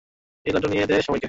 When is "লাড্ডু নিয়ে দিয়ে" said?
0.53-0.99